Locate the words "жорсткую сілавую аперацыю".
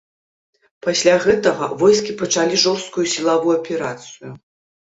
2.65-4.29